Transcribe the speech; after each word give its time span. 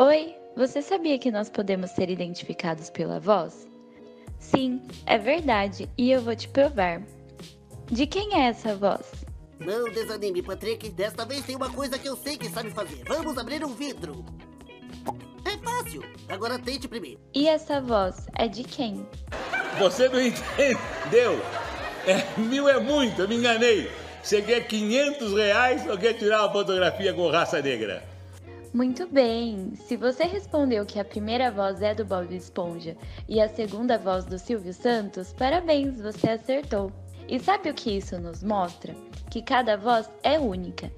Oi, 0.00 0.32
você 0.56 0.80
sabia 0.80 1.18
que 1.18 1.28
nós 1.28 1.50
podemos 1.50 1.90
ser 1.90 2.08
identificados 2.08 2.88
pela 2.88 3.18
voz? 3.18 3.66
Sim, 4.38 4.80
é 5.04 5.18
verdade, 5.18 5.90
e 5.98 6.12
eu 6.12 6.22
vou 6.22 6.36
te 6.36 6.46
provar. 6.46 7.02
De 7.90 8.06
quem 8.06 8.32
é 8.32 8.46
essa 8.46 8.76
voz? 8.76 9.10
Não 9.58 9.90
desanime, 9.90 10.40
Patrick. 10.40 10.88
Desta 10.90 11.24
vez 11.24 11.44
tem 11.44 11.56
uma 11.56 11.68
coisa 11.68 11.98
que 11.98 12.08
eu 12.08 12.16
sei 12.16 12.36
que 12.36 12.48
sabe 12.48 12.70
fazer. 12.70 13.02
Vamos 13.08 13.36
abrir 13.36 13.64
um 13.64 13.74
vidro. 13.74 14.24
É 15.44 15.58
fácil. 15.58 16.04
Agora 16.28 16.60
tente 16.60 16.86
primeiro. 16.86 17.18
E 17.34 17.48
essa 17.48 17.80
voz 17.80 18.28
é 18.36 18.46
de 18.46 18.62
quem? 18.62 19.04
Você 19.80 20.08
não 20.08 20.20
entendeu. 20.22 21.40
É, 22.06 22.40
mil 22.40 22.68
é 22.68 22.78
muito, 22.78 23.22
eu 23.22 23.28
me 23.28 23.34
enganei. 23.34 23.90
Você 24.22 24.40
quer 24.42 24.60
500 24.68 25.32
reais 25.34 25.88
ou 25.88 25.98
quer 25.98 26.12
tirar 26.12 26.44
uma 26.44 26.52
fotografia 26.52 27.12
com 27.12 27.28
raça 27.28 27.60
negra? 27.60 28.16
Muito 28.72 29.06
bem! 29.06 29.72
Se 29.76 29.96
você 29.96 30.24
respondeu 30.24 30.84
que 30.84 31.00
a 31.00 31.04
primeira 31.04 31.50
voz 31.50 31.80
é 31.80 31.94
do 31.94 32.04
Bob 32.04 32.34
Esponja 32.36 32.94
e 33.26 33.40
a 33.40 33.48
segunda 33.48 33.96
voz 33.96 34.26
do 34.26 34.38
Silvio 34.38 34.74
Santos, 34.74 35.32
parabéns, 35.32 35.98
você 35.98 36.28
acertou! 36.30 36.92
E 37.26 37.40
sabe 37.40 37.70
o 37.70 37.74
que 37.74 37.96
isso 37.96 38.20
nos 38.20 38.42
mostra? 38.42 38.94
Que 39.30 39.40
cada 39.40 39.76
voz 39.76 40.10
é 40.22 40.38
única. 40.38 40.92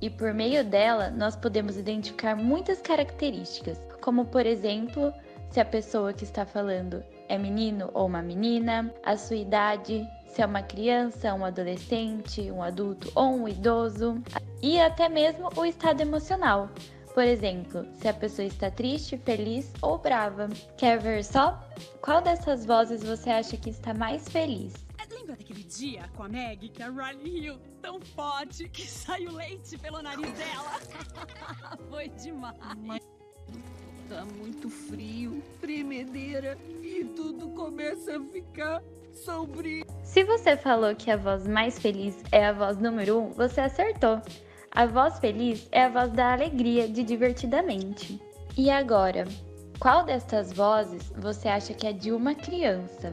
E 0.00 0.08
por 0.08 0.32
meio 0.32 0.64
dela, 0.64 1.10
nós 1.10 1.36
podemos 1.36 1.76
identificar 1.76 2.34
muitas 2.34 2.80
características, 2.80 3.78
como 4.00 4.24
por 4.24 4.46
exemplo, 4.46 5.12
se 5.50 5.60
a 5.60 5.64
pessoa 5.64 6.14
que 6.14 6.24
está 6.24 6.46
falando 6.46 7.04
é 7.28 7.36
menino 7.36 7.90
ou 7.92 8.06
uma 8.06 8.22
menina, 8.22 8.92
a 9.04 9.18
sua 9.18 9.36
idade, 9.36 10.08
se 10.32 10.42
é 10.42 10.46
uma 10.46 10.62
criança, 10.62 11.34
um 11.34 11.44
adolescente, 11.44 12.50
um 12.50 12.62
adulto 12.62 13.10
ou 13.14 13.34
um 13.34 13.48
idoso, 13.48 14.22
e 14.62 14.80
até 14.80 15.08
mesmo 15.08 15.50
o 15.56 15.64
estado 15.64 16.00
emocional. 16.00 16.70
Por 17.12 17.24
exemplo, 17.24 17.84
se 17.94 18.08
a 18.08 18.14
pessoa 18.14 18.46
está 18.46 18.70
triste, 18.70 19.18
feliz 19.18 19.72
ou 19.82 19.98
brava. 19.98 20.48
Quer 20.76 21.00
ver 21.00 21.24
só? 21.24 21.60
Qual 22.00 22.22
dessas 22.22 22.64
vozes 22.64 23.02
você 23.02 23.30
acha 23.30 23.56
que 23.56 23.70
está 23.70 23.92
mais 23.92 24.28
feliz? 24.28 24.72
Lembra 25.30 25.36
daquele 25.36 25.64
dia 25.64 26.08
com 26.16 26.22
a 26.22 26.28
Meg 26.28 26.68
que 26.68 26.82
a 26.82 26.88
Riley 26.88 27.40
riu 27.40 27.58
tão 27.82 28.00
forte 28.00 28.68
que 28.68 28.82
saiu 28.86 29.32
leite 29.32 29.76
pelo 29.78 30.00
nariz 30.02 30.32
dela? 30.32 30.80
Foi 31.90 32.08
demais. 32.08 33.00
Tá 34.08 34.24
muito 34.24 34.70
frio, 34.70 35.42
tremedeira 35.60 36.56
e 36.82 37.04
tudo 37.04 37.48
começa 37.50 38.16
a 38.16 38.20
ficar 38.24 38.82
sombrio. 39.12 39.84
Se 40.02 40.24
você 40.24 40.56
falou 40.56 40.94
que 40.94 41.10
a 41.10 41.16
voz 41.16 41.46
mais 41.46 41.78
feliz 41.78 42.22
é 42.32 42.46
a 42.46 42.52
voz 42.52 42.78
número 42.78 43.18
um, 43.18 43.30
você 43.30 43.60
acertou. 43.60 44.20
A 44.70 44.86
voz 44.86 45.18
feliz 45.18 45.68
é 45.72 45.84
a 45.84 45.88
voz 45.88 46.12
da 46.12 46.32
alegria, 46.32 46.88
de 46.88 47.02
divertidamente. 47.02 48.20
E 48.56 48.70
agora, 48.70 49.26
qual 49.78 50.04
destas 50.04 50.52
vozes 50.52 51.12
você 51.16 51.48
acha 51.48 51.74
que 51.74 51.86
é 51.86 51.92
de 51.92 52.12
uma 52.12 52.34
criança? 52.34 53.12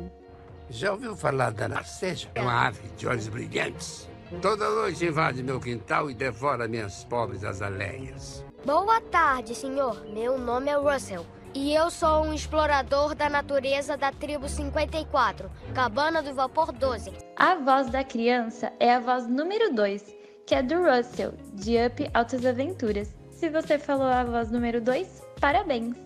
Já 0.70 0.92
ouviu 0.92 1.16
falar 1.16 1.52
da 1.52 1.68
Narceja? 1.68 2.30
É 2.36 2.42
uma 2.42 2.68
ave 2.68 2.90
de 2.98 3.08
olhos 3.08 3.28
brilhantes. 3.28 4.10
Toda 4.42 4.70
noite 4.70 5.06
invade 5.06 5.42
meu 5.42 5.60
quintal 5.60 6.12
e 6.12 6.14
devora 6.14 6.68
minhas 6.68 7.06
pobres 7.06 7.46
azaleias. 7.46 8.44
Boa 8.66 9.00
tarde, 9.00 9.56
senhor. 9.56 10.06
Meu 10.14 10.38
nome 10.38 10.70
é 10.70 10.76
Russell. 10.76 11.26
E 11.60 11.74
eu 11.74 11.90
sou 11.90 12.24
um 12.24 12.36
explorador 12.36 13.16
da 13.16 13.28
natureza 13.28 13.98
da 13.98 14.12
tribo 14.12 14.48
54, 14.48 15.50
Cabana 15.74 16.22
do 16.22 16.32
Vapor 16.32 16.72
12. 16.72 17.12
A 17.36 17.56
voz 17.56 17.90
da 17.90 18.04
criança 18.04 18.72
é 18.80 18.94
a 18.94 19.00
voz 19.00 19.28
número 19.28 19.74
2, 19.74 20.16
que 20.46 20.54
é 20.54 20.62
do 20.62 20.76
Russell, 20.76 21.34
de 21.56 21.84
Up 21.84 22.08
Altas 22.14 22.46
Aventuras. 22.46 23.16
Se 23.32 23.50
você 23.50 23.80
falou 23.80 24.06
a 24.06 24.24
voz 24.24 24.52
número 24.52 24.80
2, 24.80 25.24
parabéns! 25.42 25.98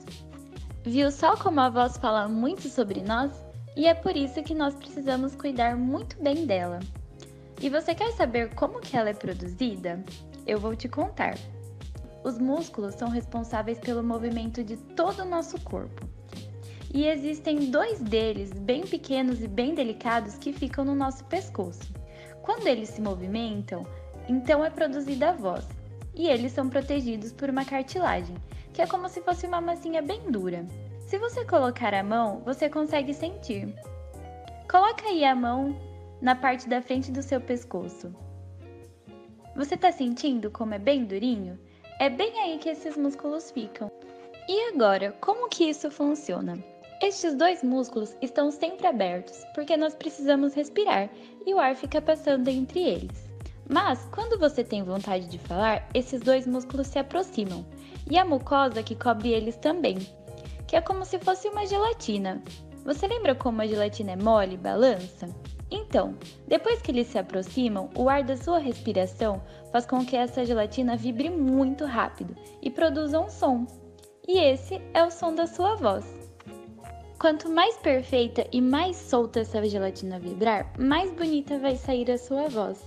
Viu 0.86 1.12
só 1.12 1.36
como 1.36 1.60
a 1.60 1.70
voz 1.70 1.98
fala 1.98 2.30
muito 2.30 2.70
sobre 2.70 3.02
nós? 3.02 3.34
E 3.76 3.88
é 3.88 3.94
por 3.94 4.16
isso 4.16 4.42
que 4.42 4.56
nós 4.56 4.74
precisamos 4.74 5.36
cuidar 5.36 5.76
muito 5.76 6.16
bem 6.24 6.46
dela. 6.46 6.80
E 7.60 7.68
você 7.68 7.94
quer 7.94 8.14
saber 8.14 8.56
como 8.56 8.80
que 8.80 8.96
ela 8.96 9.10
é 9.10 9.14
produzida? 9.14 10.02
Eu 10.48 10.62
vou 10.62 10.78
te 10.78 10.88
contar. 10.88 11.36
Os 12.24 12.38
músculos 12.38 12.96
são 12.96 13.10
responsáveis 13.10 13.80
pelo 13.80 14.04
movimento 14.04 14.64
de 14.64 14.78
todo 14.78 15.24
o 15.24 15.30
nosso 15.30 15.60
corpo. 15.62 16.08
E 16.94 17.08
existem 17.08 17.72
dois 17.72 18.00
deles, 18.00 18.52
bem 18.52 18.82
pequenos 18.82 19.42
e 19.42 19.48
bem 19.48 19.74
delicados, 19.74 20.36
que 20.36 20.52
ficam 20.52 20.84
no 20.84 20.94
nosso 20.94 21.24
pescoço. 21.26 21.94
Quando 22.42 22.68
eles 22.68 22.90
se 22.90 23.02
movimentam, 23.02 23.86
então 24.28 24.64
é 24.64 24.70
produzida 24.70 25.30
a 25.30 25.34
voz. 25.34 25.68
E 26.14 26.28
eles 26.28 26.52
são 26.52 26.70
protegidos 26.70 27.32
por 27.32 27.50
uma 27.50 27.64
cartilagem, 27.64 28.36
que 28.74 28.82
é 28.82 28.88
como 28.88 29.08
se 29.08 29.22
fosse 29.22 29.48
uma 29.48 29.62
massinha 29.62 30.02
bem 30.02 30.30
dura. 30.30 30.66
Se 31.08 31.18
você 31.18 31.46
colocar 31.46 31.94
a 31.94 32.04
mão, 32.04 32.42
você 32.46 32.70
consegue 32.70 33.14
sentir. 33.14 33.74
Coloca 34.70 35.08
aí 35.08 35.24
a 35.24 35.36
mão 35.36 35.76
na 36.22 36.36
parte 36.36 36.70
da 36.70 36.82
frente 36.82 37.12
do 37.12 37.24
seu 37.24 37.42
pescoço. 37.42 38.14
Você 39.56 39.76
está 39.76 39.92
sentindo 39.92 40.52
como 40.52 40.74
é 40.74 40.80
bem 40.80 41.04
durinho? 41.04 41.60
É 42.02 42.10
bem 42.10 42.36
aí 42.40 42.58
que 42.58 42.68
esses 42.68 42.98
músculos 42.98 43.52
ficam. 43.52 43.92
E 44.50 44.70
agora, 44.74 45.16
como 45.22 45.48
que 45.48 45.66
isso 45.66 45.92
funciona? 45.92 46.58
Estes 47.00 47.36
dois 47.36 47.62
músculos 47.62 48.18
estão 48.24 48.50
sempre 48.50 48.88
abertos, 48.88 49.46
porque 49.54 49.78
nós 49.78 49.94
precisamos 49.94 50.56
respirar 50.56 51.12
e 51.46 51.54
o 51.54 51.60
ar 51.60 51.76
fica 51.76 52.02
passando 52.02 52.48
entre 52.48 52.80
eles. 52.80 53.30
Mas, 53.70 54.04
quando 54.12 54.40
você 54.40 54.64
tem 54.64 54.82
vontade 54.82 55.28
de 55.28 55.38
falar, 55.38 55.88
esses 55.94 56.20
dois 56.22 56.48
músculos 56.48 56.88
se 56.88 56.98
aproximam, 56.98 57.64
e 58.10 58.18
a 58.18 58.26
mucosa 58.26 58.82
que 58.82 58.96
cobre 58.96 59.30
eles 59.30 59.58
também, 59.58 60.00
que 60.68 60.76
é 60.76 60.82
como 60.82 61.06
se 61.06 61.20
fosse 61.20 61.50
uma 61.50 61.68
gelatina. 61.68 62.42
Você 62.84 63.06
lembra 63.06 63.36
como 63.36 63.62
a 63.62 63.68
gelatina 63.68 64.14
é 64.14 64.16
mole, 64.16 64.58
balança? 64.58 65.30
Então, 65.72 66.18
depois 66.48 66.82
que 66.82 66.92
eles 66.92 67.08
se 67.08 67.18
aproximam, 67.18 67.90
o 67.96 68.10
ar 68.10 68.24
da 68.24 68.36
sua 68.36 68.60
respiração 68.60 69.42
faz 69.72 69.86
com 69.86 70.06
que 70.06 70.18
essa 70.18 70.46
gelatina 70.46 70.98
vibre 70.98 71.30
muito 71.30 71.86
rápido 71.86 72.36
e 72.62 72.70
produza 72.70 73.20
um 73.20 73.30
som. 73.30 73.66
E 74.28 74.38
esse 74.38 74.82
é 74.94 75.04
o 75.04 75.10
som 75.10 75.34
da 75.34 75.48
sua 75.48 75.76
voz. 75.76 76.06
Quanto 77.18 77.50
mais 77.50 77.78
perfeita 77.78 78.46
e 78.52 78.60
mais 78.60 78.98
solta 78.98 79.40
essa 79.40 79.64
gelatina 79.64 80.20
vibrar, 80.20 80.74
mais 80.78 81.12
bonita 81.14 81.58
vai 81.58 81.78
sair 81.78 82.12
a 82.12 82.18
sua 82.18 82.50
voz. 82.50 82.84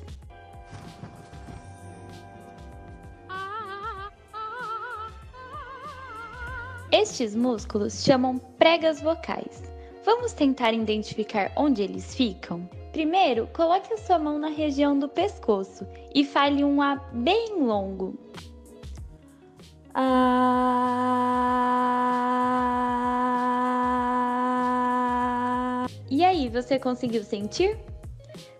Estes 6.93 7.35
músculos 7.35 8.05
chamam 8.05 8.39
pregas 8.39 9.01
vocais. 9.01 9.74
Vamos 10.05 10.35
tentar 10.35 10.75
identificar 10.75 11.51
onde 11.57 11.83
eles 11.83 12.15
ficam? 12.15 12.69
Primeiro, 12.93 13.49
coloque 13.55 13.91
a 13.95 13.97
sua 13.97 14.19
mão 14.19 14.39
na 14.39 14.49
região 14.49 14.99
do 14.99 15.09
pescoço 15.09 15.87
e 16.15 16.23
fale 16.25 16.63
um 16.63 16.83
A 16.83 16.97
bem 16.97 17.55
longo. 17.59 18.15
Ah... 19.95 20.75
E 26.11 26.23
aí, 26.23 26.51
você 26.51 26.79
conseguiu 26.79 27.25
sentir? 27.25 27.79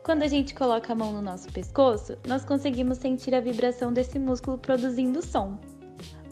Quando 0.03 0.23
a 0.23 0.29
gente 0.29 0.55
coloca 0.55 0.95
a 0.95 0.97
mão 0.97 1.13
no 1.13 1.21
nosso 1.21 1.53
pescoço, 1.53 2.17
nós 2.27 2.43
conseguimos 2.45 2.97
sentir 2.99 3.35
a 3.35 3.41
vibração 3.41 3.93
desse 3.93 4.19
músculo 4.19 4.57
produzindo 4.57 5.21
som. 5.21 5.59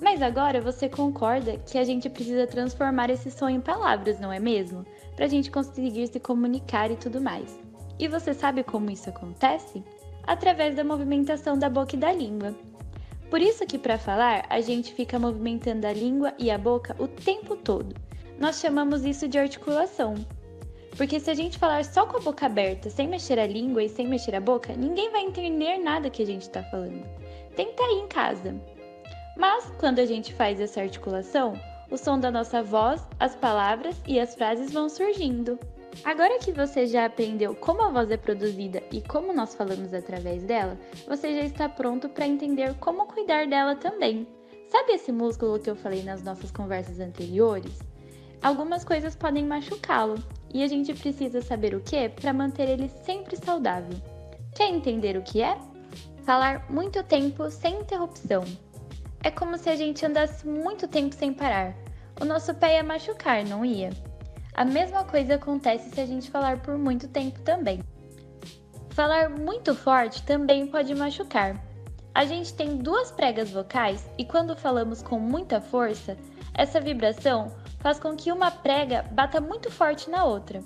Mas 0.03 0.21
agora 0.21 0.61
você 0.61 0.89
concorda 0.89 1.57
que 1.59 1.79
a 1.79 1.85
gente 1.85 2.11
precisa 2.11 2.45
transformar 2.45 3.09
esse 3.09 3.31
som 3.31 3.49
em 3.49 3.61
palavras, 3.61 4.19
não 4.19 4.33
é 4.33 4.41
mesmo? 4.41 4.85
Para 5.15 5.27
a 5.27 5.29
gente 5.29 5.49
conseguir 5.49 6.09
se 6.09 6.19
comunicar 6.19 6.91
e 6.91 6.97
tudo 6.97 7.21
mais. 7.21 7.57
E 8.01 8.09
você 8.09 8.35
sabe 8.35 8.65
como 8.65 8.91
isso 8.91 9.09
acontece? 9.09 9.81
Através 10.25 10.75
da 10.75 10.83
movimentação 10.83 11.57
da 11.57 11.71
boca 11.71 11.95
e 11.95 11.99
da 11.99 12.13
língua. 12.13 12.53
Por 13.31 13.41
isso 13.41 13.65
que 13.65 13.79
para 13.79 13.97
falar, 13.97 14.45
a 14.51 14.61
gente 14.61 14.93
fica 14.93 15.21
movimentando 15.21 15.87
a 15.87 15.93
língua 15.93 16.35
e 16.37 16.51
a 16.51 16.59
boca 16.59 16.97
o 16.99 17.07
tempo 17.07 17.55
todo. 17.55 17.95
Nós 18.41 18.59
chamamos 18.59 19.05
isso 19.05 19.29
de 19.29 19.39
articulação. 19.39 20.17
Porque 20.97 21.21
se 21.21 21.31
a 21.31 21.35
gente 21.35 21.59
falar 21.59 21.85
só 21.85 22.07
com 22.07 22.17
a 22.17 22.21
boca 22.21 22.47
aberta, 22.47 22.91
sem 22.91 23.07
mexer 23.07 23.39
a 23.39 23.47
língua 23.47 23.85
e 23.85 23.89
sem 23.89 24.09
mexer 24.09 24.35
a 24.35 24.41
boca, 24.41 24.75
ninguém 24.75 25.13
vai 25.13 25.23
entender 25.23 25.79
nada 25.79 26.11
que 26.11 26.25
a 26.25 26.27
gente 26.27 26.43
está 26.43 26.61
falando. 26.65 27.07
Tenta 27.55 27.85
aí 27.85 28.01
em 28.01 28.09
casa. 28.09 28.61
Mas 29.43 29.69
quando 29.77 29.99
a 29.99 30.07
gente 30.07 30.33
faz 30.33 30.61
essa 30.61 30.81
articulação, 30.81 31.61
o 31.91 31.99
som 31.99 32.17
da 32.17 32.31
nossa 32.31 32.63
voz, 32.63 33.05
as 33.19 33.35
palavras 33.35 34.01
e 34.07 34.21
as 34.21 34.37
frases 34.37 34.73
vão 34.73 34.89
surgindo. 34.89 35.59
Agora 36.05 36.39
que 36.39 36.53
você 36.53 36.87
já 36.87 37.07
aprendeu 37.07 37.53
como 37.57 37.83
a 37.83 37.91
voz 37.91 38.09
é 38.13 38.17
produzida 38.17 38.81
e 38.93 39.01
como 39.01 39.35
nós 39.35 39.53
falamos 39.57 39.93
através 39.93 40.45
dela, 40.45 40.79
você 41.09 41.35
já 41.35 41.41
está 41.41 41.69
pronto 41.69 42.09
para 42.09 42.25
entender 42.25 42.73
como 42.75 43.09
cuidar 43.09 43.49
dela 43.49 43.75
também. 43.75 44.29
Sabe 44.69 44.93
esse 44.93 45.11
músculo 45.11 45.59
que 45.59 45.69
eu 45.69 45.75
falei 45.75 46.05
nas 46.05 46.23
nossas 46.23 46.53
conversas 46.53 47.01
anteriores? 47.01 47.81
Algumas 48.41 48.85
coisas 48.85 49.17
podem 49.17 49.45
machucá-lo 49.45 50.23
e 50.55 50.63
a 50.63 50.69
gente 50.69 50.95
precisa 50.95 51.43
saber 51.43 51.75
o 51.75 51.81
que 51.81 52.09
para 52.11 52.33
manter 52.33 52.69
ele 52.69 52.89
sempre 52.89 53.35
saudável. 53.35 53.99
Quer 54.55 54.69
entender 54.69 55.17
o 55.17 55.23
que 55.23 55.43
é? 55.43 55.59
Falar 56.23 56.71
muito 56.71 57.03
tempo 57.03 57.51
sem 57.51 57.81
interrupção, 57.81 58.45
É 59.25 59.31
como 59.31 59.57
se 59.57 59.71
a 59.71 59.77
gente 59.77 60.05
andasse 60.05 60.47
muito 60.47 60.89
tempo 60.89 61.15
sem 61.15 61.33
parar. 61.33 61.75
O 62.21 62.25
nosso 62.25 62.53
pé 62.55 62.75
ia 62.75 62.83
machucar, 62.83 63.45
não 63.45 63.65
ia? 63.65 63.91
A 64.53 64.65
mesma 64.65 65.05
coisa 65.05 65.37
acontece 65.37 65.91
se 65.91 66.01
a 66.01 66.07
gente 66.07 66.29
falar 66.29 66.61
por 66.61 66.77
muito 66.77 67.07
tempo 67.07 67.41
também. 67.41 67.81
Falar 68.91 69.31
muito 69.31 69.75
forte 69.77 70.25
também 70.25 70.67
pode 70.67 70.93
machucar. 70.95 71.57
A 72.13 72.25
gente 72.25 72.53
tem 72.53 72.77
duas 72.77 73.13
pregas 73.13 73.51
vocais 73.51 74.07
e 74.19 74.25
quando 74.25 74.57
falamos 74.57 75.03
com 75.03 75.21
muita 75.21 75.61
força, 75.61 76.17
essa 76.53 76.81
vibração 76.81 77.55
faz 77.79 78.01
com 78.01 78.17
que 78.17 78.33
uma 78.33 78.51
prega 78.51 79.05
bata 79.13 79.41
muito 79.41 79.71
forte 79.71 80.11
na 80.11 80.25
outra. 80.25 80.61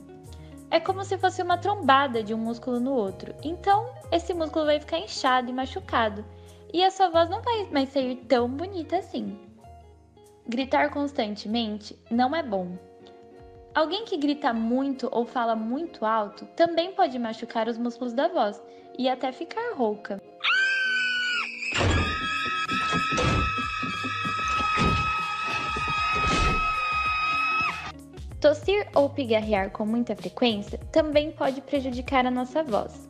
É 0.70 0.80
como 0.80 1.04
se 1.04 1.16
fosse 1.18 1.42
uma 1.42 1.58
trombada 1.58 2.22
de 2.22 2.34
um 2.34 2.38
músculo 2.38 2.80
no 2.80 2.92
outro. 2.92 3.34
Então, 3.44 3.86
esse 4.10 4.34
músculo 4.34 4.64
vai 4.64 4.80
ficar 4.80 4.98
inchado 4.98 5.48
e 5.48 5.52
machucado, 5.52 6.24
e 6.72 6.82
a 6.82 6.90
sua 6.90 7.08
voz 7.08 7.28
não 7.28 7.42
vai 7.42 7.68
mais 7.70 7.88
sair 7.90 8.16
tão 8.28 8.48
bonita 8.48 8.96
assim. 8.96 9.38
Gritar 10.48 10.90
constantemente 10.90 11.98
não 12.10 12.34
é 12.34 12.42
bom. 12.42 12.78
Alguém 13.74 14.04
que 14.04 14.16
grita 14.16 14.52
muito 14.54 15.08
ou 15.12 15.26
fala 15.26 15.54
muito 15.54 16.04
alto 16.06 16.46
também 16.56 16.92
pode 16.92 17.18
machucar 17.18 17.68
os 17.68 17.76
músculos 17.76 18.12
da 18.12 18.28
voz 18.28 18.62
e 18.98 19.08
até 19.08 19.32
ficar 19.32 19.74
rouca. 19.74 20.22
Tossir 28.40 28.88
ou 28.94 29.10
pigarrear 29.10 29.70
com 29.70 29.84
muita 29.84 30.14
frequência 30.14 30.78
também 30.92 31.32
pode 31.32 31.60
prejudicar 31.60 32.24
a 32.24 32.30
nossa 32.30 32.62
voz. 32.62 33.08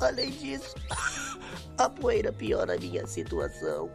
Além 0.00 0.30
disso, 0.30 0.74
a 1.76 1.88
poeira 1.88 2.32
piora 2.32 2.74
a 2.74 2.78
minha 2.78 3.06
situação. 3.06 3.90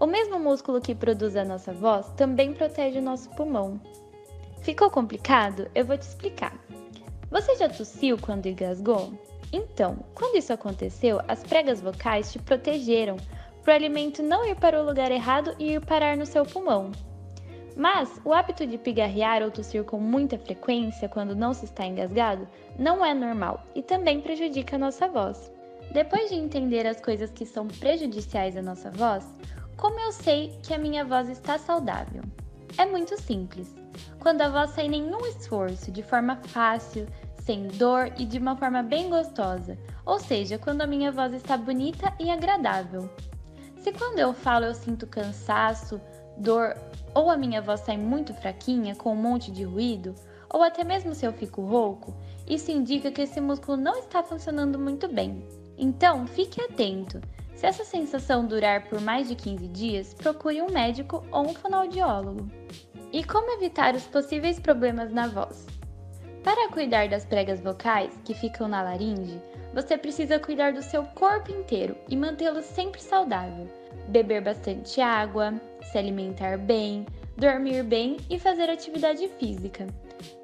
O 0.00 0.06
mesmo 0.06 0.40
músculo 0.40 0.80
que 0.80 0.94
produz 0.94 1.36
a 1.36 1.44
nossa 1.44 1.72
voz 1.72 2.08
também 2.16 2.52
protege 2.52 2.98
o 2.98 3.02
nosso 3.02 3.30
pulmão. 3.30 3.80
Ficou 4.62 4.90
complicado? 4.90 5.70
Eu 5.74 5.84
vou 5.84 5.96
te 5.96 6.02
explicar. 6.02 6.52
Você 7.30 7.56
já 7.56 7.68
tossiu 7.68 8.18
quando 8.18 8.46
engasgou? 8.46 9.12
Então, 9.52 10.04
quando 10.14 10.36
isso 10.36 10.52
aconteceu, 10.52 11.20
as 11.28 11.44
pregas 11.44 11.80
vocais 11.80 12.32
te 12.32 12.38
protegeram 12.38 13.16
para 13.62 13.74
o 13.74 13.76
alimento 13.76 14.22
não 14.22 14.44
ir 14.44 14.56
para 14.56 14.80
o 14.80 14.84
lugar 14.84 15.12
errado 15.12 15.54
e 15.58 15.74
ir 15.74 15.84
parar 15.84 16.16
no 16.16 16.26
seu 16.26 16.44
pulmão. 16.44 16.90
Mas 17.76 18.20
o 18.24 18.32
hábito 18.32 18.66
de 18.66 18.76
pigarrear 18.76 19.42
ou 19.42 19.50
tossir 19.50 19.84
com 19.84 19.98
muita 19.98 20.38
frequência 20.38 21.08
quando 21.08 21.34
não 21.34 21.54
se 21.54 21.64
está 21.64 21.86
engasgado 21.86 22.46
não 22.78 23.04
é 23.04 23.14
normal 23.14 23.64
e 23.74 23.82
também 23.82 24.20
prejudica 24.20 24.76
a 24.76 24.78
nossa 24.78 25.08
voz. 25.08 25.50
Depois 25.92 26.30
de 26.30 26.36
entender 26.36 26.86
as 26.86 27.00
coisas 27.00 27.30
que 27.30 27.44
são 27.44 27.66
prejudiciais 27.66 28.56
à 28.56 28.62
nossa 28.62 28.90
voz, 28.90 29.24
como 29.76 29.98
eu 30.00 30.12
sei 30.12 30.56
que 30.62 30.72
a 30.72 30.78
minha 30.78 31.04
voz 31.04 31.28
está 31.28 31.58
saudável? 31.58 32.22
É 32.78 32.86
muito 32.86 33.20
simples. 33.20 33.74
Quando 34.18 34.42
a 34.42 34.48
voz 34.48 34.70
sai 34.70 34.88
nenhum 34.88 35.26
esforço, 35.26 35.90
de 35.90 36.02
forma 36.02 36.36
fácil, 36.36 37.06
sem 37.40 37.66
dor 37.66 38.12
e 38.16 38.24
de 38.24 38.38
uma 38.38 38.56
forma 38.56 38.82
bem 38.82 39.10
gostosa, 39.10 39.76
ou 40.06 40.18
seja, 40.18 40.58
quando 40.58 40.82
a 40.82 40.86
minha 40.86 41.10
voz 41.10 41.34
está 41.34 41.56
bonita 41.56 42.12
e 42.18 42.30
agradável. 42.30 43.10
Se 43.78 43.92
quando 43.92 44.20
eu 44.20 44.32
falo 44.32 44.66
eu 44.66 44.74
sinto 44.74 45.06
cansaço, 45.06 46.00
dor 46.38 46.76
ou 47.14 47.30
a 47.30 47.36
minha 47.36 47.60
voz 47.60 47.80
sai 47.80 47.96
muito 47.96 48.34
fraquinha, 48.34 48.94
com 48.94 49.12
um 49.12 49.16
monte 49.16 49.50
de 49.50 49.64
ruído, 49.64 50.14
ou 50.48 50.62
até 50.62 50.84
mesmo 50.84 51.14
se 51.14 51.24
eu 51.24 51.32
fico 51.32 51.62
rouco, 51.62 52.14
isso 52.46 52.70
indica 52.70 53.10
que 53.10 53.22
esse 53.22 53.40
músculo 53.40 53.76
não 53.76 53.98
está 53.98 54.22
funcionando 54.22 54.78
muito 54.78 55.08
bem. 55.08 55.42
Então, 55.78 56.26
fique 56.26 56.60
atento. 56.60 57.20
Se 57.54 57.66
essa 57.66 57.84
sensação 57.84 58.46
durar 58.46 58.88
por 58.88 59.00
mais 59.00 59.28
de 59.28 59.34
15 59.34 59.68
dias, 59.68 60.14
procure 60.14 60.60
um 60.60 60.70
médico 60.70 61.24
ou 61.30 61.48
um 61.48 61.54
fonoaudiólogo. 61.54 62.50
E 63.12 63.22
como 63.24 63.50
evitar 63.52 63.94
os 63.94 64.04
possíveis 64.04 64.58
problemas 64.58 65.12
na 65.12 65.26
voz? 65.28 65.66
Para 66.42 66.70
cuidar 66.70 67.08
das 67.08 67.24
pregas 67.24 67.60
vocais 67.60 68.18
que 68.24 68.34
ficam 68.34 68.66
na 68.66 68.82
laringe, 68.82 69.40
você 69.72 69.96
precisa 69.96 70.40
cuidar 70.40 70.72
do 70.72 70.82
seu 70.82 71.04
corpo 71.04 71.52
inteiro 71.52 71.96
e 72.08 72.16
mantê-lo 72.16 72.62
sempre 72.62 73.00
saudável. 73.00 73.68
Beber 74.08 74.42
bastante 74.42 75.00
água, 75.00 75.54
se 75.84 75.98
alimentar 75.98 76.58
bem, 76.58 77.06
dormir 77.36 77.82
bem 77.82 78.16
e 78.28 78.38
fazer 78.38 78.70
atividade 78.70 79.28
física. 79.38 79.86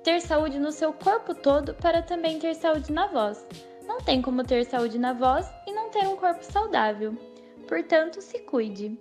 Ter 0.03 0.21
saúde 0.21 0.59
no 0.59 0.73
seu 0.73 0.93
corpo 0.93 1.35
todo 1.35 1.75
para 1.75 2.03
também 2.03 2.39
ter 2.39 2.55
saúde 2.55 2.93
na 2.93 3.07
voz. 3.07 3.47
Não 3.87 3.99
tem 3.99 4.21
como 4.21 4.45
ter 4.45 4.65
saúde 4.65 4.99
na 4.99 5.13
voz 5.13 5.51
e 5.67 5.73
não 5.73 5.91
ter 5.91 6.07
um 6.07 6.17
corpo 6.17 6.45
saudável. 6.45 7.17
Portanto, 7.67 8.21
se 8.21 8.39
cuide. 8.41 8.99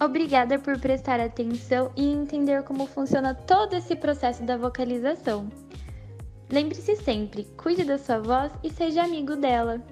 Obrigada 0.00 0.60
por 0.60 0.78
prestar 0.78 1.18
atenção 1.18 1.90
e 1.96 2.06
entender 2.06 2.62
como 2.62 2.86
funciona 2.86 3.34
todo 3.34 3.74
esse 3.74 3.96
processo 3.96 4.44
da 4.44 4.56
vocalização. 4.56 5.48
Lembre-se 6.50 6.94
sempre, 6.96 7.44
cuide 7.56 7.84
da 7.84 7.98
sua 7.98 8.20
voz 8.20 8.52
e 8.62 8.70
seja 8.70 9.02
amigo 9.02 9.34
dela. 9.34 9.82